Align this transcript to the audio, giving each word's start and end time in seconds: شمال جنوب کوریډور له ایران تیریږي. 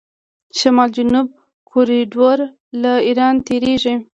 شمال 0.57 0.89
جنوب 0.95 1.27
کوریډور 1.69 2.37
له 2.81 2.91
ایران 3.07 3.35
تیریږي. 3.47 3.95